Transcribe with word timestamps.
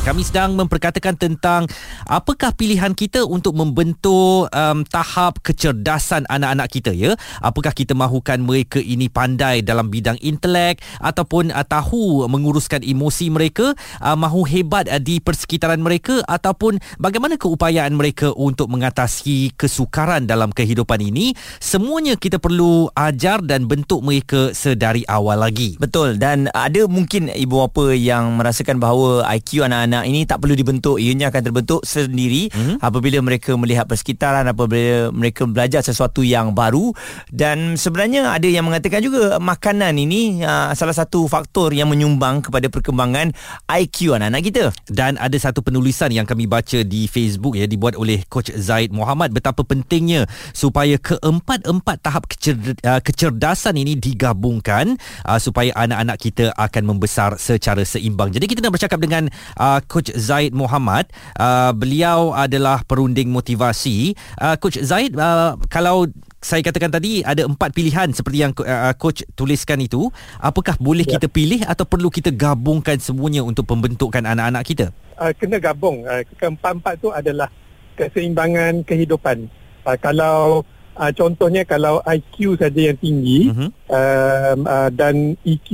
kami 0.00 0.24
sedang 0.24 0.56
memperkatakan 0.56 1.12
tentang 1.12 1.68
apakah 2.08 2.56
pilihan 2.56 2.96
kita 2.96 3.20
untuk 3.28 3.52
membentuk 3.52 4.48
um, 4.48 4.80
tahap 4.88 5.44
kecerdasan 5.44 6.24
anak-anak 6.32 6.68
kita 6.72 6.90
ya? 6.96 7.12
Apakah 7.44 7.76
kita 7.76 7.92
mahukan 7.92 8.40
mereka 8.40 8.80
ini 8.80 9.12
pandai 9.12 9.60
dalam 9.60 9.92
bidang 9.92 10.16
intelek 10.24 10.80
ataupun 11.04 11.52
uh, 11.52 11.66
tahu 11.68 12.24
menguruskan 12.32 12.80
emosi 12.80 13.28
mereka 13.28 13.76
uh, 14.00 14.16
mahu 14.16 14.48
hebat 14.48 14.88
uh, 14.88 14.96
di 14.96 15.20
persekitaran 15.20 15.84
mereka 15.84 16.24
ataupun 16.24 16.80
bagaimana 16.96 17.36
keupayaan 17.36 17.92
mereka 17.92 18.32
untuk 18.32 18.72
mengatasi 18.72 19.52
kesukaran 19.60 20.24
dalam 20.24 20.48
kehidupan 20.48 21.04
ini? 21.04 21.36
Semuanya 21.60 22.16
kita 22.16 22.40
perlu 22.40 22.88
ajar 22.96 23.44
dan 23.44 23.68
bentuk 23.68 24.00
mereka 24.00 24.56
sedari 24.56 25.04
awal 25.04 25.44
lagi. 25.44 25.76
Betul. 25.76 26.16
Dan 26.16 26.48
ada 26.56 26.88
mungkin 26.88 27.28
ibu 27.28 27.68
bapa 27.68 27.92
yang 27.92 28.40
merasakan 28.40 28.80
bahawa 28.80 29.28
IQ 29.36 29.68
anak-anak 29.68 29.89
anak 29.90 30.06
ini 30.06 30.22
tak 30.22 30.38
perlu 30.38 30.54
dibentuk 30.54 31.02
ianya 31.02 31.34
akan 31.34 31.42
terbentuk 31.42 31.82
sendiri. 31.82 32.46
Hmm. 32.54 32.78
Apabila 32.78 33.18
mereka 33.18 33.58
melihat 33.58 33.90
persekitaran 33.90 34.46
apabila 34.46 35.10
mereka 35.10 35.50
belajar 35.50 35.82
sesuatu 35.82 36.22
yang 36.22 36.54
baru. 36.54 36.94
Dan 37.26 37.74
sebenarnya 37.74 38.30
ada 38.30 38.46
yang 38.46 38.70
mengatakan 38.70 39.02
juga 39.02 39.42
makanan 39.42 39.98
ini 39.98 40.46
uh, 40.46 40.70
salah 40.78 40.94
satu 40.94 41.26
faktor 41.26 41.74
yang 41.74 41.90
menyumbang 41.90 42.46
kepada 42.46 42.70
perkembangan 42.70 43.34
IQ 43.66 44.14
anak-anak 44.14 44.42
kita. 44.46 44.64
Dan 44.86 45.18
ada 45.18 45.34
satu 45.34 45.60
penulisan 45.66 46.14
yang 46.14 46.24
kami 46.24 46.46
baca 46.46 46.86
di 46.86 47.10
Facebook 47.10 47.58
ya 47.58 47.66
dibuat 47.66 47.98
oleh 47.98 48.22
coach 48.30 48.54
Zaid 48.54 48.94
Muhammad 48.94 49.34
betapa 49.34 49.66
pentingnya 49.66 50.30
supaya 50.54 50.94
keempat-empat 51.02 51.96
tahap 51.98 52.30
kecer- 52.30 52.78
uh, 52.86 53.02
kecerdasan 53.02 53.74
ini 53.74 53.98
digabungkan 53.98 54.94
uh, 55.26 55.40
supaya 55.42 55.74
anak-anak 55.74 56.16
kita 56.20 56.54
akan 56.54 56.82
membesar 56.86 57.34
secara 57.40 57.82
seimbang. 57.82 58.30
Jadi 58.30 58.46
kita 58.46 58.60
nak 58.62 58.76
bercakap 58.76 59.00
dengan 59.00 59.26
uh, 59.56 59.79
Coach 59.84 60.12
Zaid 60.16 60.52
Muhammad. 60.56 61.08
Uh, 61.36 61.72
beliau 61.76 62.32
adalah 62.32 62.84
perunding 62.84 63.32
motivasi. 63.32 64.16
Uh, 64.36 64.56
Coach 64.60 64.80
Zaid, 64.80 65.16
uh, 65.16 65.56
kalau 65.68 66.08
saya 66.40 66.64
katakan 66.64 66.88
tadi 66.88 67.20
ada 67.20 67.44
empat 67.44 67.76
pilihan 67.76 68.08
seperti 68.16 68.38
yang 68.40 68.52
uh, 68.64 68.96
coach 68.96 69.20
tuliskan 69.36 69.76
itu 69.76 70.08
apakah 70.40 70.72
boleh 70.80 71.04
ya. 71.04 71.20
kita 71.20 71.28
pilih 71.28 71.60
atau 71.68 71.84
perlu 71.84 72.08
kita 72.08 72.32
gabungkan 72.32 72.96
semuanya 72.96 73.44
untuk 73.44 73.68
pembentukan 73.68 74.24
anak-anak 74.24 74.64
kita 74.64 74.86
uh, 75.20 75.32
kena 75.36 75.60
gabung 75.60 76.00
uh, 76.08 76.24
keempat-empat 76.40 76.94
tu 76.96 77.12
adalah 77.12 77.52
keseimbangan 77.92 78.88
kehidupan 78.88 79.52
uh, 79.84 79.96
kalau 80.00 80.64
uh, 80.96 81.12
contohnya 81.12 81.68
kalau 81.68 82.00
IQ 82.08 82.56
saja 82.56 82.88
yang 82.88 82.98
tinggi 82.98 83.52
uh-huh. 83.52 83.68
uh, 83.92 84.54
uh, 84.64 84.88
dan 84.96 85.36
EQ 85.44 85.68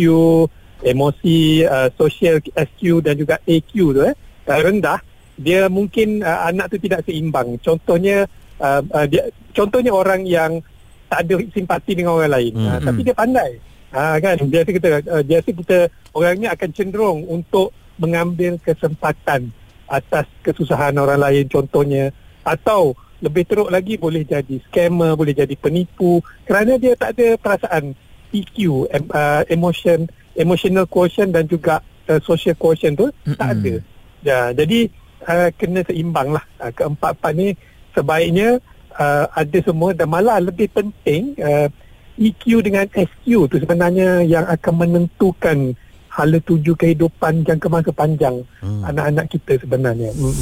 emosi 0.86 1.66
uh, 1.66 1.90
social 1.98 2.38
SQ 2.38 3.02
dan 3.02 3.18
juga 3.18 3.42
AQ 3.42 3.72
tu 3.74 4.00
eh 4.06 4.14
uh, 4.46 4.60
rendah. 4.62 5.02
Dia 5.36 5.66
mungkin 5.66 6.22
uh, 6.22 6.48
anak 6.48 6.72
tu 6.72 6.78
tidak 6.78 7.02
seimbang. 7.04 7.58
Contohnya 7.60 8.30
uh, 8.62 8.80
uh, 8.80 9.06
dia 9.10 9.28
contohnya 9.50 9.90
orang 9.90 10.22
yang 10.22 10.62
tak 11.10 11.26
ada 11.26 11.34
simpati 11.50 11.98
dengan 11.98 12.14
orang 12.14 12.32
lain. 12.32 12.52
Mm-hmm. 12.54 12.70
uh, 12.70 12.80
tapi 12.80 13.00
dia 13.02 13.14
pandai. 13.14 13.50
Uh, 13.90 14.16
kan? 14.22 14.36
Biasa 14.46 14.68
kita 14.70 14.88
uh, 15.10 15.22
biasa 15.26 15.48
kita 15.50 15.78
orangnya 16.14 16.48
akan 16.54 16.70
cenderung 16.70 17.20
untuk 17.26 17.74
mengambil 17.98 18.60
kesempatan 18.62 19.50
atas 19.86 20.26
kesusahan 20.46 20.94
orang 20.96 21.20
lain 21.20 21.44
contohnya. 21.50 22.14
Atau 22.46 22.94
lebih 23.24 23.48
teruk 23.48 23.72
lagi 23.72 23.96
boleh 23.96 24.22
jadi 24.22 24.60
scammer 24.70 25.18
boleh 25.18 25.34
jadi 25.34 25.52
penipu. 25.58 26.22
Kerana 26.46 26.78
dia 26.78 26.94
tak 26.94 27.18
ada 27.18 27.34
perasaan 27.40 27.96
EQ 28.34 28.88
em, 28.92 29.04
uh, 29.08 29.42
emotion 29.48 30.04
emotional 30.36 30.86
quotient 30.86 31.32
dan 31.32 31.48
juga 31.48 31.80
uh, 32.08 32.20
social 32.22 32.54
quotient 32.54 32.94
tu 32.96 33.08
mm-hmm. 33.08 33.36
tak 33.36 33.48
ada. 33.58 33.74
Ya, 34.22 34.40
jadi 34.52 34.90
uh, 35.26 35.48
kena 35.56 35.80
seimbang 35.84 36.36
lah. 36.36 36.44
Uh, 36.60 36.72
keempat-empat 36.72 37.32
ni 37.34 37.48
sebaiknya 37.96 38.60
uh, 38.96 39.24
ada 39.32 39.58
semua 39.64 39.96
dan 39.96 40.08
malah 40.12 40.38
lebih 40.40 40.68
penting 40.72 41.36
uh, 41.40 41.68
EQ 42.16 42.64
dengan 42.64 42.88
SQ 42.88 43.28
tu 43.48 43.56
sebenarnya 43.60 44.24
yang 44.24 44.48
akan 44.48 44.74
menentukan 44.76 45.76
hala 46.08 46.40
tuju 46.40 46.72
kehidupan 46.72 47.44
jangka 47.44 47.68
masa 47.68 47.92
panjang 47.92 48.40
hmm. 48.64 48.88
anak-anak 48.88 49.26
kita 49.28 49.60
sebenarnya. 49.60 50.08
Hmm. 50.16 50.32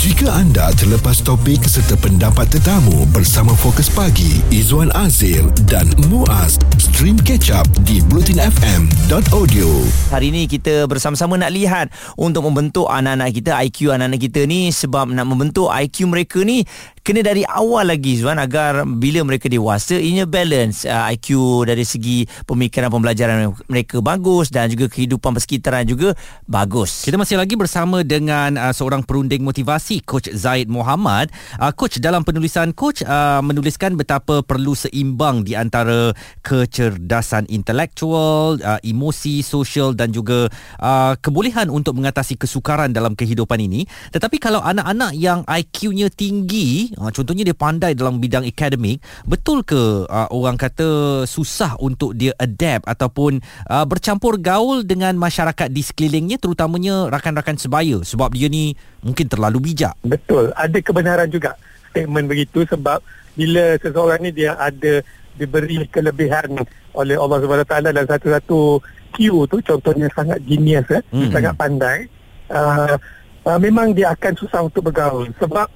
Jika 0.00 0.32
anda 0.32 0.72
terlepas 0.80 1.20
topik 1.20 1.60
serta 1.68 1.92
pendapat 1.92 2.48
tetamu 2.48 3.04
bersama 3.12 3.52
Fokus 3.52 3.92
Pagi, 3.92 4.40
Izwan 4.48 4.88
Azir 4.96 5.44
dan 5.68 5.92
Muaz, 6.08 6.56
stream 6.80 7.20
catch 7.20 7.52
up 7.52 7.68
di 7.84 8.00
blutinfm.audio. 8.08 9.68
Hari 10.08 10.32
ini 10.32 10.48
kita 10.48 10.88
bersama-sama 10.88 11.36
nak 11.36 11.52
lihat 11.52 11.92
untuk 12.16 12.48
membentuk 12.48 12.88
anak-anak 12.88 13.28
kita, 13.28 13.52
IQ 13.60 13.92
anak-anak 13.92 14.24
kita 14.24 14.48
ni 14.48 14.72
sebab 14.72 15.12
nak 15.12 15.28
membentuk 15.28 15.68
IQ 15.68 16.08
mereka 16.08 16.48
ni 16.48 16.64
kena 17.10 17.26
dari 17.26 17.42
awal 17.42 17.90
lagi 17.90 18.22
Zuan 18.22 18.38
agar 18.38 18.86
bila 18.86 19.26
mereka 19.26 19.50
dewasa 19.50 19.98
ianya 19.98 20.30
balance 20.30 20.86
uh, 20.86 21.10
IQ 21.10 21.34
dari 21.66 21.82
segi 21.82 22.22
pemikiran 22.46 22.86
pembelajaran 22.86 23.50
mereka 23.66 23.98
bagus 23.98 24.46
dan 24.46 24.70
juga 24.70 24.86
kehidupan 24.86 25.34
persekitaran 25.34 25.90
juga 25.90 26.14
bagus. 26.46 27.02
Kita 27.02 27.18
masih 27.18 27.34
lagi 27.34 27.58
bersama 27.58 28.06
dengan 28.06 28.54
uh, 28.54 28.70
seorang 28.70 29.02
perunding 29.02 29.42
motivasi 29.42 30.06
coach 30.06 30.30
Zaid 30.30 30.70
Muhammad. 30.70 31.34
Uh, 31.58 31.74
coach 31.74 31.98
dalam 31.98 32.22
penulisan 32.22 32.70
coach 32.70 33.02
uh, 33.02 33.42
menuliskan 33.42 33.98
betapa 33.98 34.46
perlu 34.46 34.78
seimbang 34.78 35.42
di 35.42 35.58
antara 35.58 36.14
kecerdasan 36.46 37.50
intelektual, 37.50 38.54
uh, 38.62 38.78
emosi, 38.86 39.42
sosial 39.42 39.98
dan 39.98 40.14
juga 40.14 40.46
uh, 40.78 41.18
kebolehan 41.18 41.74
untuk 41.74 41.98
mengatasi 41.98 42.38
kesukaran 42.38 42.94
dalam 42.94 43.18
kehidupan 43.18 43.58
ini. 43.58 43.82
Tetapi 44.14 44.38
kalau 44.38 44.62
anak-anak 44.62 45.10
yang 45.18 45.42
IQ-nya 45.50 46.06
tinggi 46.14 46.99
uh, 47.00 47.10
contohnya 47.10 47.48
dia 47.48 47.56
pandai 47.56 47.96
dalam 47.96 48.20
bidang 48.20 48.44
akademik 48.44 49.00
betul 49.24 49.64
ke 49.64 50.04
uh, 50.04 50.28
orang 50.30 50.60
kata 50.60 51.24
susah 51.24 51.80
untuk 51.80 52.12
dia 52.12 52.36
adapt 52.36 52.84
ataupun 52.84 53.40
uh, 53.72 53.84
bercampur 53.88 54.36
gaul 54.36 54.84
dengan 54.84 55.16
masyarakat 55.16 55.72
di 55.72 55.80
sekelilingnya 55.80 56.36
terutamanya 56.36 57.08
rakan-rakan 57.08 57.56
sebaya? 57.56 58.04
Sebab 58.04 58.36
dia 58.36 58.52
ni 58.52 58.76
mungkin 59.00 59.26
terlalu 59.26 59.72
bijak. 59.72 59.96
Betul. 60.04 60.52
Ada 60.54 60.78
kebenaran 60.84 61.32
juga 61.32 61.56
statement 61.90 62.30
begitu 62.30 62.62
sebab 62.68 63.02
bila 63.34 63.78
seseorang 63.80 64.20
ni 64.22 64.30
dia 64.30 64.54
ada 64.60 65.02
diberi 65.34 65.88
kelebihan 65.88 66.60
oleh 66.92 67.16
Allah 67.16 67.38
SWT 67.40 67.74
dan 67.80 68.04
satu-satu 68.04 68.82
Q 69.10 69.18
tu 69.50 69.56
contohnya 69.64 70.06
sangat 70.12 70.38
genius 70.44 70.86
eh, 70.92 71.02
hmm. 71.10 71.32
sangat 71.34 71.54
pandai. 71.56 71.98
Uh, 72.50 72.98
uh, 73.46 73.58
memang 73.62 73.94
dia 73.94 74.10
akan 74.10 74.34
susah 74.34 74.66
untuk 74.66 74.90
bergaul 74.90 75.30
sebab 75.38 75.70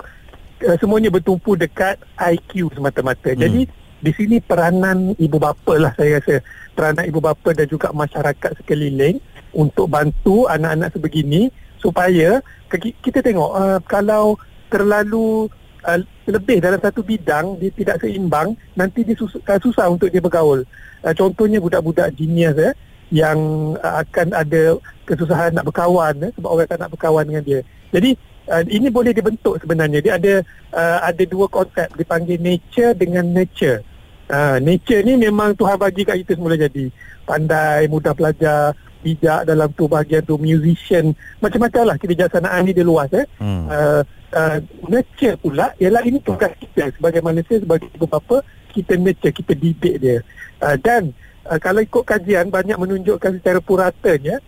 uh, 0.64 0.76
semuanya 0.80 1.12
bertumpu 1.12 1.54
dekat 1.54 2.00
IQ 2.16 2.72
semata-mata. 2.74 3.32
Hmm. 3.32 3.40
Jadi 3.40 3.62
di 4.04 4.12
sini 4.12 4.36
peranan 4.40 5.16
ibu 5.16 5.36
bapa 5.40 5.80
lah 5.80 5.92
saya 5.96 6.20
rasa. 6.20 6.40
Peranan 6.74 7.06
ibu 7.06 7.22
bapa 7.22 7.54
dan 7.54 7.70
juga 7.70 7.94
masyarakat 7.94 8.58
sekeliling 8.58 9.22
untuk 9.54 9.86
bantu 9.86 10.50
anak-anak 10.50 10.90
sebegini 10.90 11.46
supaya 11.78 12.42
kita 12.74 13.22
tengok 13.22 13.50
uh, 13.54 13.78
kalau 13.86 14.34
terlalu 14.72 15.46
uh, 15.86 16.00
lebih 16.26 16.58
dalam 16.58 16.80
satu 16.82 17.06
bidang 17.06 17.60
dia 17.62 17.70
tidak 17.70 18.02
seimbang 18.02 18.58
nanti 18.74 19.06
dia 19.06 19.14
susah, 19.14 19.60
susah 19.62 19.86
untuk 19.86 20.10
dia 20.10 20.18
bergaul. 20.18 20.66
Uh, 21.04 21.14
contohnya 21.14 21.62
budak-budak 21.62 22.10
genius 22.18 22.56
eh 22.58 22.74
yang 23.12 23.38
uh, 23.78 24.02
akan 24.02 24.34
ada 24.34 24.80
kesusahan 25.04 25.52
nak 25.54 25.68
berkawan 25.68 26.16
eh, 26.24 26.32
sebab 26.34 26.48
orang 26.50 26.66
tak 26.66 26.80
nak 26.80 26.90
berkawan 26.90 27.24
dengan 27.28 27.44
dia. 27.44 27.60
Jadi 27.94 28.16
uh, 28.48 28.62
ini 28.68 28.88
boleh 28.88 29.12
dibentuk 29.12 29.60
sebenarnya. 29.60 30.00
Dia 30.00 30.12
ada 30.16 30.34
uh, 30.72 30.98
ada 31.04 31.22
dua 31.24 31.46
konsep 31.48 31.88
dipanggil 31.96 32.40
nature 32.40 32.92
dengan 32.96 33.24
nature. 33.28 33.80
Uh, 34.24 34.56
nature 34.56 35.04
ni 35.04 35.20
memang 35.20 35.52
Tuhan 35.52 35.76
bagi 35.76 36.02
kat 36.08 36.24
kita 36.24 36.40
semula 36.40 36.56
jadi 36.56 36.88
pandai, 37.28 37.88
mudah 37.92 38.16
belajar, 38.16 38.72
bijak 39.04 39.44
dalam 39.44 39.68
tu 39.76 39.84
bahagian 39.84 40.24
tu 40.24 40.40
musician, 40.40 41.12
macam-macam 41.44 41.92
lah 41.92 41.96
kebijaksanaan 42.00 42.64
ni 42.64 42.72
dia 42.72 42.84
luas 42.88 43.12
eh. 43.12 43.28
Hmm. 43.36 43.68
Uh, 43.68 44.02
uh, 44.32 44.58
nature 44.88 45.36
pula 45.36 45.76
ialah 45.76 46.00
ini 46.08 46.24
tugas 46.24 46.56
kita 46.56 46.88
sebagai 46.96 47.20
manusia 47.20 47.60
sebagai 47.60 47.92
ibu 47.92 48.08
bapa 48.08 48.40
kita 48.72 48.96
nature 48.96 49.32
kita 49.36 49.52
didik 49.52 49.94
dia. 50.00 50.24
Uh, 50.64 50.76
dan 50.80 51.12
uh, 51.44 51.60
kalau 51.60 51.84
ikut 51.84 52.04
kajian 52.08 52.48
banyak 52.48 52.80
menunjukkan 52.80 53.40
secara 53.40 53.60
puratanya 53.60 54.40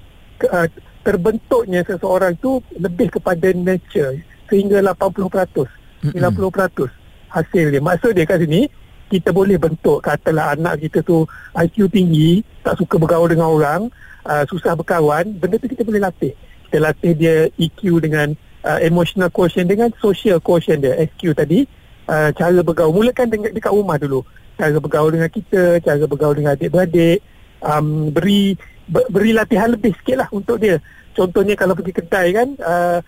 uh, 0.48 0.66
terbentuknya 1.06 1.86
seseorang 1.86 2.34
tu 2.42 2.58
lebih 2.74 3.14
kepada 3.14 3.54
nature 3.54 4.18
sehingga 4.50 4.82
80%, 4.82 5.22
90% 6.10 6.90
hasil 7.30 7.64
dia. 7.70 7.82
Maksud 7.82 8.10
dia 8.18 8.26
kat 8.26 8.42
sini, 8.42 8.66
kita 9.06 9.30
boleh 9.30 9.54
bentuk 9.54 10.02
katalah 10.02 10.58
anak 10.58 10.82
kita 10.82 11.06
tu 11.06 11.22
IQ 11.54 11.86
tinggi, 11.94 12.42
tak 12.66 12.74
suka 12.82 12.98
bergaul 12.98 13.30
dengan 13.30 13.54
orang, 13.54 13.80
uh, 14.26 14.42
susah 14.50 14.74
berkawan, 14.74 15.30
benda 15.38 15.62
tu 15.62 15.70
kita 15.70 15.86
boleh 15.86 16.02
latih. 16.02 16.34
Kita 16.66 16.82
latih 16.82 17.14
dia 17.14 17.46
EQ 17.54 18.02
dengan 18.02 18.34
uh, 18.66 18.82
emotional 18.82 19.30
quotient 19.30 19.70
dengan 19.70 19.94
social 20.02 20.42
quotient 20.42 20.82
dia, 20.82 20.98
SQ 20.98 21.38
tadi. 21.38 21.62
uh, 22.10 22.30
cara 22.34 22.60
bergaul 22.62 22.94
mulakan 22.94 23.26
dengan 23.30 23.50
dekat 23.54 23.72
rumah 23.74 23.98
dulu 23.98 24.22
cara 24.56 24.76
bergaul 24.80 25.12
dengan 25.12 25.30
kita 25.30 25.84
cara 25.84 26.04
bergaul 26.08 26.34
dengan 26.38 26.56
adik-beradik 26.56 27.20
um, 27.60 28.08
beri 28.08 28.56
ber, 28.88 29.04
beri 29.12 29.36
latihan 29.36 29.68
lebih 29.68 29.92
sikit 30.00 30.24
lah 30.24 30.28
untuk 30.32 30.56
dia 30.62 30.80
contohnya 31.16 31.54
kalau 31.56 31.72
pergi 31.72 31.96
kedai 31.96 32.28
kan 32.36 32.48
uh, 32.60 32.98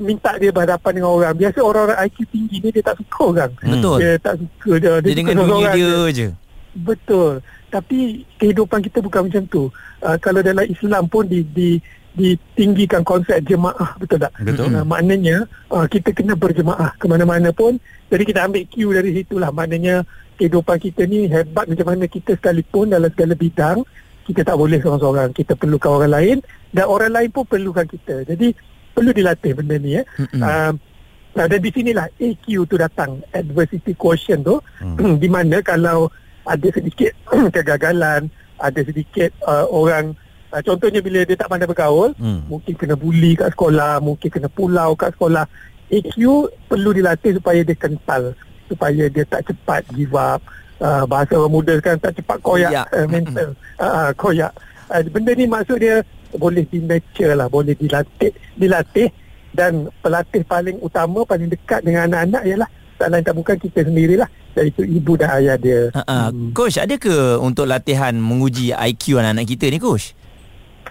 minta 0.00 0.36
dia 0.36 0.52
berhadapan 0.52 0.92
dengan 1.00 1.10
orang 1.12 1.36
biasa 1.36 1.58
orang-orang 1.60 1.98
IQ 2.08 2.16
tinggi 2.28 2.56
ni 2.60 2.68
dia 2.72 2.82
tak 2.84 2.96
suka 3.00 3.20
orang 3.20 3.52
Betul. 3.60 3.96
dia 4.00 4.12
tak 4.20 4.34
suka 4.40 4.70
dia 4.80 4.92
Dia, 5.00 5.08
dia 5.12 5.16
dengan 5.20 5.34
dunia 5.44 5.70
dia 5.76 5.96
je. 6.12 6.28
Betul. 6.74 7.38
Tapi 7.70 8.26
kehidupan 8.38 8.82
kita 8.82 8.98
bukan 8.98 9.30
macam 9.30 9.42
tu. 9.46 9.70
Uh, 10.02 10.18
kalau 10.18 10.42
dalam 10.42 10.66
Islam 10.66 11.06
pun 11.06 11.26
di 11.26 11.46
di 11.54 11.78
ditinggikan 12.14 13.02
konsep 13.02 13.42
jemaah 13.42 13.98
betul 13.98 14.22
tak? 14.22 14.30
Betul. 14.42 14.70
Uh, 14.70 14.86
maknanya 14.86 15.46
uh, 15.70 15.86
kita 15.86 16.14
kena 16.14 16.38
berjemaah 16.38 16.94
ke 16.98 17.06
mana-mana 17.06 17.50
pun. 17.50 17.78
Jadi 18.10 18.22
kita 18.26 18.46
ambil 18.46 18.62
cue 18.70 18.94
dari 18.94 19.10
situlah. 19.14 19.50
Maknanya 19.54 20.02
kehidupan 20.38 20.76
kita 20.82 21.06
ni 21.06 21.30
hebat 21.30 21.66
macam 21.70 21.86
mana 21.94 22.04
kita 22.10 22.34
sekalipun 22.38 22.90
dalam 22.90 23.10
segala 23.10 23.34
bidang 23.38 23.78
kita 24.24 24.40
tak 24.42 24.56
boleh 24.56 24.80
seorang-seorang. 24.80 25.30
Kita 25.36 25.52
perlukan 25.54 26.00
orang 26.00 26.12
lain 26.12 26.36
dan 26.72 26.84
orang 26.88 27.12
lain 27.12 27.28
pun 27.30 27.44
perlukan 27.44 27.84
kita. 27.84 28.24
Jadi 28.24 28.56
perlu 28.96 29.10
dilatih 29.12 29.52
benda 29.52 29.76
ni 29.76 30.00
eh. 30.00 30.04
Uh, 30.40 30.72
Nah, 31.34 31.50
dan 31.50 31.58
di 31.58 31.70
sinilah 31.74 32.06
AQ 32.14 32.46
tu 32.70 32.78
datang 32.78 33.18
adversity 33.34 33.90
quotient 33.98 34.46
tu 34.46 34.62
hmm. 34.78 35.18
di 35.22 35.26
mana 35.26 35.58
kalau 35.66 36.06
ada 36.46 36.68
sedikit 36.70 37.10
kegagalan 37.54 38.30
ada 38.62 38.80
sedikit 38.86 39.34
uh, 39.42 39.66
orang 39.66 40.14
uh, 40.54 40.62
contohnya 40.62 41.02
bila 41.02 41.26
dia 41.26 41.34
tak 41.34 41.50
pandai 41.50 41.66
bergaul 41.66 42.14
Hmm. 42.14 42.46
mungkin 42.46 42.78
kena 42.78 42.94
bully 42.94 43.34
kat 43.34 43.50
sekolah 43.50 43.98
mungkin 43.98 44.30
kena 44.30 44.46
pulau 44.46 44.94
kat 44.94 45.10
sekolah 45.18 45.42
AQ 45.90 46.14
perlu 46.70 46.90
dilatih 46.94 47.34
supaya 47.42 47.60
dia 47.66 47.76
kental 47.76 48.30
supaya 48.70 49.10
dia 49.10 49.26
tak 49.26 49.50
cepat 49.50 49.82
give 49.90 50.14
up 50.14 50.38
uh, 50.84 51.04
bahasa 51.08 51.32
orang 51.40 51.54
muda 51.56 51.72
sekarang 51.80 52.00
tak 52.04 52.12
cepat 52.20 52.38
koyak 52.44 52.70
Koyak. 52.70 52.86
uh, 52.92 53.06
mental 53.08 53.48
uh, 53.80 54.10
koyak 54.12 54.52
uh, 54.92 55.00
benda 55.08 55.32
ni 55.32 55.48
maksud 55.48 55.80
dia 55.80 56.04
boleh 56.36 56.68
di 56.68 56.78
nurture 56.84 57.32
lah 57.32 57.48
boleh 57.48 57.72
dilatih 57.72 58.36
dilatih 58.60 59.08
dan 59.56 59.88
pelatih 60.04 60.44
paling 60.44 60.76
utama 60.84 61.24
paling 61.24 61.48
dekat 61.48 61.80
dengan 61.80 62.12
anak-anak 62.12 62.42
ialah 62.44 62.68
tak 62.94 63.08
lain 63.10 63.24
tak 63.26 63.34
bukan 63.34 63.56
kita 63.58 63.80
sendirilah 63.86 64.28
iaitu 64.54 64.86
ibu 64.86 65.18
dan 65.18 65.34
ayah 65.34 65.56
dia. 65.58 65.90
Ha, 65.98 66.02
ha. 66.06 66.16
Coach, 66.54 66.78
ada 66.78 66.94
ke 66.94 67.38
untuk 67.42 67.66
latihan 67.66 68.14
menguji 68.14 68.70
IQ 68.70 69.18
anak-anak 69.18 69.46
kita 69.50 69.66
ni, 69.66 69.78
Coach? 69.82 70.14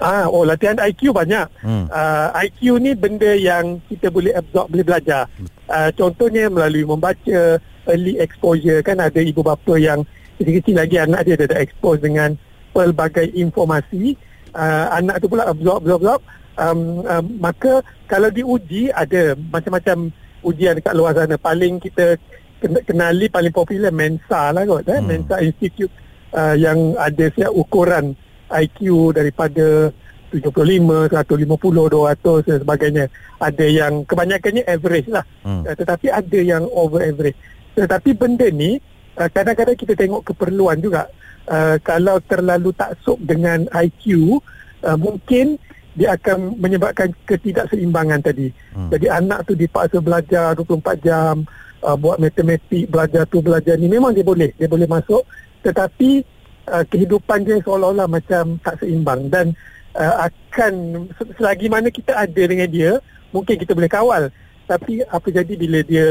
Ah, 0.03 0.27
oh 0.27 0.43
latihan 0.43 0.75
IQ 0.83 1.15
banyak. 1.15 1.47
Hmm. 1.63 1.87
Hmm. 1.87 1.87
Uh, 1.87 2.27
IQ 2.43 2.81
ni 2.83 2.91
benda 2.91 3.31
yang 3.31 3.79
kita 3.87 4.11
boleh 4.11 4.35
absorb, 4.35 4.67
boleh 4.67 4.83
belajar. 4.83 5.31
Uh, 5.69 5.89
contohnya 5.95 6.51
melalui 6.51 6.83
membaca, 6.83 7.61
early 7.89 8.19
exposure 8.19 8.79
kan 8.85 8.99
ada 8.99 9.19
ibu 9.19 9.43
bapa 9.43 9.75
yang 9.75 10.07
kecil-kecil 10.39 10.75
lagi 10.79 10.97
anak 10.99 11.27
dia 11.27 11.35
dah 11.39 11.59
expose 11.59 12.01
dengan 12.01 12.35
pelbagai 12.73 13.29
informasi. 13.37 14.17
Uh, 14.53 14.85
anak 14.93 15.21
tu 15.21 15.29
pula 15.29 15.49
absorb, 15.49 15.85
absorb, 15.85 16.01
absorb. 16.01 16.21
Um, 16.53 17.01
um, 17.01 17.25
maka 17.41 17.81
kalau 18.05 18.29
diuji 18.29 18.93
ada 18.93 19.33
macam-macam 19.33 20.13
ujian 20.45 20.77
dekat 20.77 20.93
luar 20.93 21.17
sana. 21.17 21.37
Paling 21.37 21.81
kita 21.81 22.17
kena- 22.61 22.83
kenali 22.85 23.25
paling 23.29 23.53
popular 23.53 23.89
Mensa 23.89 24.53
lah 24.53 24.61
kot. 24.65 24.85
Eh? 24.85 24.99
Hmm. 24.99 25.07
Mensa 25.09 25.41
Institute 25.41 25.89
uh, 26.33 26.53
yang 26.53 26.93
ada 26.97 27.25
siap 27.33 27.49
ukuran 27.53 28.13
IQ 28.53 29.11
daripada 29.17 29.89
75, 30.33 31.13
150, 31.13 31.45
200 31.49 32.49
dan 32.49 32.57
sebagainya. 32.61 33.05
Ada 33.37 33.65
yang 33.69 34.05
kebanyakannya 34.05 34.63
average 34.65 35.09
lah. 35.09 35.25
Hmm. 35.41 35.65
Uh, 35.65 35.73
tetapi 35.73 36.09
ada 36.09 36.39
yang 36.41 36.65
over 36.73 37.01
average. 37.01 37.37
Tetapi 37.73 38.09
benda 38.13 38.47
ni 38.49 38.77
uh, 39.17 39.29
kadang-kadang 39.29 39.77
kita 39.77 39.93
tengok 39.97 40.33
keperluan 40.33 40.79
juga. 40.79 41.09
Uh, 41.43 41.75
kalau 41.83 42.23
terlalu 42.23 42.71
taksub 42.71 43.19
dengan 43.19 43.67
IQ, 43.75 44.39
uh, 44.85 44.95
mungkin 44.95 45.59
dia 45.93 46.15
akan 46.17 46.57
menyebabkan 46.57 47.11
ketidakseimbangan 47.27 48.23
tadi. 48.23 48.49
Hmm. 48.73 48.89
Jadi 48.89 49.11
anak 49.11 49.45
tu 49.45 49.53
dipaksa 49.53 49.99
belajar 49.99 50.55
24 50.57 51.05
jam, 51.05 51.45
uh, 51.83 51.97
buat 51.99 52.17
matematik, 52.17 52.87
belajar 52.89 53.27
tu 53.27 53.43
belajar 53.43 53.75
ni 53.75 53.91
memang 53.91 54.15
dia 54.15 54.25
boleh, 54.25 54.55
dia 54.55 54.65
boleh 54.71 54.87
masuk 54.87 55.21
tetapi 55.63 56.21
uh, 56.67 56.83
kehidupan 56.85 57.47
dia 57.47 57.57
seolah-olah 57.63 58.05
macam 58.05 58.59
tak 58.59 58.83
seimbang 58.83 59.31
dan 59.31 59.55
uh, 59.95 60.27
akan 60.27 61.07
selagi 61.39 61.71
mana 61.71 61.87
kita 61.87 62.13
ada 62.13 62.43
dengan 62.43 62.67
dia, 62.67 62.91
mungkin 63.31 63.55
kita 63.55 63.71
boleh 63.71 63.89
kawal. 63.89 64.23
Tapi 64.67 65.03
apa 65.07 65.27
jadi 65.27 65.53
bila 65.55 65.79
dia 65.83 66.07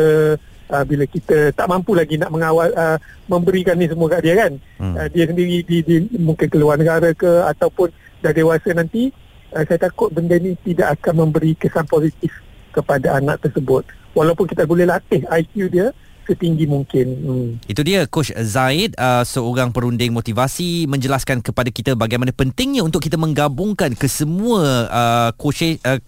uh, 0.72 0.84
bila 0.88 1.04
kita 1.04 1.52
tak 1.52 1.68
mampu 1.68 1.92
lagi 1.92 2.16
nak 2.16 2.32
mengawal 2.32 2.72
uh, 2.72 2.96
memberikan 3.28 3.76
ni 3.76 3.86
semua 3.86 4.08
kat 4.16 4.24
dia 4.24 4.34
kan. 4.34 4.52
Hmm. 4.80 4.94
Uh, 4.96 5.08
dia 5.12 5.24
sendiri 5.28 5.60
di, 5.62 5.76
di 5.84 5.96
mungkin 6.16 6.48
keluar 6.48 6.80
negara 6.80 7.12
ke 7.12 7.28
ataupun 7.52 7.92
dah 8.24 8.32
dewasa 8.32 8.72
nanti 8.72 9.12
uh, 9.52 9.62
saya 9.68 9.86
takut 9.86 10.08
benda 10.08 10.40
ni 10.40 10.56
tidak 10.64 10.96
akan 10.98 11.28
memberi 11.28 11.52
kesan 11.54 11.84
positif 11.84 12.32
kepada 12.72 13.20
anak 13.20 13.44
tersebut. 13.44 13.84
Walaupun 14.16 14.48
kita 14.48 14.64
boleh 14.64 14.88
latih 14.88 15.24
IQ 15.28 15.68
dia 15.68 15.92
setinggi 16.32 16.64
mungkin. 16.64 17.06
Hmm. 17.20 17.48
Itu 17.68 17.84
dia 17.84 18.08
Coach 18.08 18.32
Zaid 18.32 18.96
uh, 18.96 19.20
seorang 19.22 19.68
perunding 19.70 20.16
motivasi 20.16 20.88
menjelaskan 20.88 21.44
kepada 21.44 21.68
kita 21.68 21.92
bagaimana 21.92 22.32
pentingnya 22.32 22.80
untuk 22.80 23.04
kita 23.04 23.20
menggabungkan 23.20 23.92
kesemua 23.92 24.88
uh, 24.88 25.30
quotient, 25.36 25.78
uh, 25.84 26.00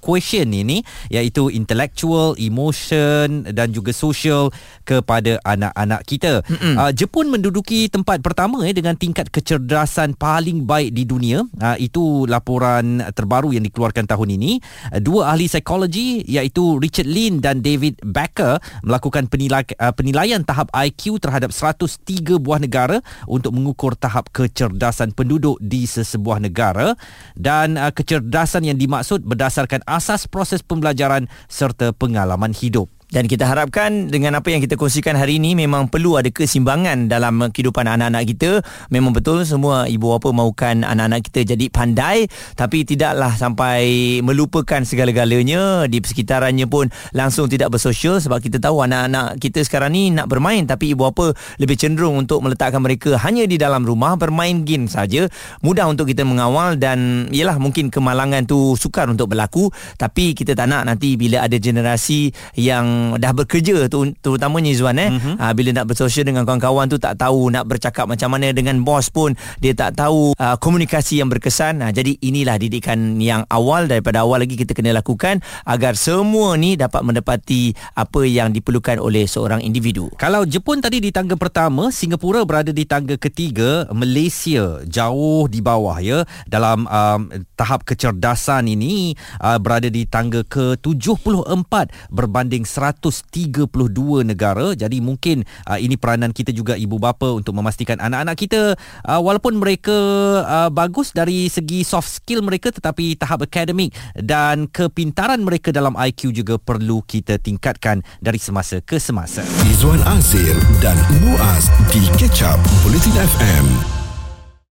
ini 0.48 0.80
iaitu 1.12 1.52
intellectual, 1.52 2.32
emotion 2.40 3.44
dan 3.52 3.70
juga 3.70 3.92
social 3.92 4.48
kepada 4.88 5.36
anak-anak 5.44 6.00
kita. 6.08 6.40
Uh, 6.48 6.90
Jepun 6.94 7.28
menduduki 7.28 7.92
tempat 7.92 8.24
pertama 8.24 8.64
eh 8.64 8.72
dengan 8.72 8.96
tingkat 8.96 9.28
kecerdasan 9.28 10.16
paling 10.16 10.64
baik 10.64 10.96
di 10.96 11.04
dunia. 11.04 11.44
Uh, 11.60 11.76
itu 11.76 12.24
laporan 12.24 13.04
terbaru 13.12 13.52
yang 13.52 13.66
dikeluarkan 13.66 14.08
tahun 14.08 14.38
ini. 14.40 14.62
Uh, 14.94 15.00
dua 15.02 15.34
ahli 15.34 15.50
psikologi 15.50 16.24
iaitu 16.24 16.80
Richard 16.80 17.10
Lin 17.10 17.42
dan 17.42 17.60
David 17.60 18.00
Becker 18.00 18.62
melakukan 18.86 19.26
penilai, 19.28 19.66
uh, 19.82 19.92
penilaian 20.14 20.46
tahap 20.46 20.70
IQ 20.70 21.18
terhadap 21.18 21.50
103 21.50 22.38
buah 22.38 22.62
negara 22.62 23.02
untuk 23.26 23.50
mengukur 23.50 23.98
tahap 23.98 24.30
kecerdasan 24.30 25.10
penduduk 25.10 25.58
di 25.58 25.90
sesebuah 25.90 26.38
negara 26.38 26.94
dan 27.34 27.74
uh, 27.74 27.90
kecerdasan 27.90 28.62
yang 28.62 28.78
dimaksud 28.78 29.26
berdasarkan 29.26 29.82
asas 29.90 30.30
proses 30.30 30.62
pembelajaran 30.62 31.26
serta 31.50 31.90
pengalaman 31.90 32.54
hidup. 32.54 32.86
Dan 33.14 33.30
kita 33.30 33.46
harapkan 33.46 34.10
dengan 34.10 34.34
apa 34.34 34.50
yang 34.50 34.58
kita 34.58 34.74
kongsikan 34.74 35.14
hari 35.14 35.38
ini 35.38 35.54
memang 35.54 35.86
perlu 35.86 36.18
ada 36.18 36.26
kesimbangan 36.34 37.06
dalam 37.06 37.46
kehidupan 37.46 37.86
anak-anak 37.86 38.26
kita. 38.34 38.58
Memang 38.90 39.14
betul 39.14 39.46
semua 39.46 39.86
ibu 39.86 40.10
bapa 40.10 40.34
mahukan 40.34 40.82
anak-anak 40.82 41.30
kita 41.30 41.54
jadi 41.54 41.70
pandai 41.70 42.26
tapi 42.58 42.82
tidaklah 42.82 43.30
sampai 43.38 44.18
melupakan 44.18 44.82
segala-galanya 44.82 45.86
di 45.86 46.02
persekitarannya 46.02 46.66
pun 46.66 46.90
langsung 47.14 47.46
tidak 47.46 47.70
bersosial 47.78 48.18
sebab 48.18 48.42
kita 48.42 48.58
tahu 48.58 48.82
anak-anak 48.82 49.38
kita 49.38 49.62
sekarang 49.62 49.94
ni 49.94 50.10
nak 50.10 50.26
bermain 50.26 50.66
tapi 50.66 50.98
ibu 50.98 51.06
bapa 51.06 51.38
lebih 51.62 51.78
cenderung 51.78 52.18
untuk 52.18 52.42
meletakkan 52.42 52.82
mereka 52.82 53.14
hanya 53.22 53.46
di 53.46 53.62
dalam 53.62 53.86
rumah 53.86 54.18
bermain 54.18 54.66
game 54.66 54.90
saja. 54.90 55.30
Mudah 55.62 55.86
untuk 55.86 56.10
kita 56.10 56.26
mengawal 56.26 56.82
dan 56.82 57.30
ialah 57.30 57.62
mungkin 57.62 57.94
kemalangan 57.94 58.42
tu 58.42 58.74
sukar 58.74 59.06
untuk 59.06 59.30
berlaku 59.30 59.70
tapi 60.02 60.34
kita 60.34 60.58
tak 60.58 60.66
nak 60.66 60.82
nanti 60.82 61.14
bila 61.14 61.46
ada 61.46 61.54
generasi 61.62 62.34
yang 62.58 63.03
dah 63.20 63.32
bekerja 63.36 63.86
tu 63.92 64.12
terutamanya 64.18 64.70
Izwan 64.72 64.96
eh? 64.98 65.10
Mm-hmm. 65.14 65.52
bila 65.54 65.70
nak 65.76 65.86
bersosial 65.92 66.24
dengan 66.26 66.48
kawan-kawan 66.48 66.88
tu 66.88 66.96
tak 66.96 67.20
tahu 67.20 67.52
nak 67.52 67.68
bercakap 67.68 68.08
macam 68.08 68.32
mana 68.32 68.50
dengan 68.54 68.80
bos 68.80 69.12
pun. 69.12 69.36
Dia 69.60 69.76
tak 69.76 69.98
tahu 69.98 70.34
uh, 70.36 70.56
komunikasi 70.58 71.20
yang 71.20 71.28
berkesan. 71.28 71.84
Ha, 71.84 71.90
jadi 71.90 72.16
inilah 72.20 72.56
didikan 72.56 73.18
yang 73.20 73.44
awal. 73.52 73.86
Daripada 73.86 74.24
awal 74.24 74.46
lagi 74.46 74.56
kita 74.56 74.72
kena 74.72 74.96
lakukan 74.96 75.44
agar 75.68 75.98
semua 75.98 76.56
ni 76.56 76.74
dapat 76.78 77.04
mendapati 77.04 77.74
apa 77.94 78.24
yang 78.24 78.50
diperlukan 78.50 78.96
oleh 78.98 79.28
seorang 79.28 79.60
individu. 79.60 80.08
Kalau 80.16 80.46
Jepun 80.48 80.80
tadi 80.80 81.02
di 81.02 81.10
tangga 81.10 81.34
pertama, 81.34 81.90
Singapura 81.90 82.46
berada 82.46 82.70
di 82.70 82.84
tangga 82.88 83.18
ketiga, 83.18 83.88
Malaysia 83.92 84.80
jauh 84.86 85.46
di 85.50 85.60
bawah 85.60 85.98
ya. 86.00 86.22
Dalam 86.46 86.86
um, 86.86 87.20
tahap 87.58 87.84
kecerdasan 87.88 88.70
ini 88.70 89.14
uh, 89.40 89.58
berada 89.58 89.88
di 89.88 90.06
tangga 90.06 90.44
ke-74 90.46 91.74
berbanding 92.12 92.64
132 93.00 94.22
negara. 94.22 94.72
Jadi 94.72 95.02
mungkin 95.02 95.42
uh, 95.66 95.78
ini 95.78 95.98
peranan 95.98 96.30
kita 96.30 96.54
juga 96.54 96.78
ibu 96.78 96.96
bapa 96.98 97.34
untuk 97.34 97.56
memastikan 97.56 97.98
anak-anak 97.98 98.36
kita 98.38 98.62
uh, 99.04 99.20
walaupun 99.20 99.58
mereka 99.58 99.96
uh, 100.44 100.70
bagus 100.70 101.10
dari 101.10 101.50
segi 101.50 101.82
soft 101.82 102.10
skill 102.10 102.42
mereka 102.44 102.70
tetapi 102.70 103.18
tahap 103.18 103.46
akademik 103.46 103.92
dan 104.18 104.70
kepintaran 104.70 105.42
mereka 105.42 105.74
dalam 105.74 105.94
IQ 105.98 106.34
juga 106.34 106.56
perlu 106.60 107.02
kita 107.04 107.40
tingkatkan 107.40 108.04
dari 108.22 108.38
semasa 108.38 108.78
ke 108.80 108.96
semasa. 109.00 109.42
Izwan 109.68 110.00
Azir 110.06 110.54
dan 110.78 110.96
Muaz 111.24 111.68
di 111.90 112.04
Catch 112.20 112.46
Up 112.46 112.60
Bulletin 112.84 113.14
FM. 113.16 114.03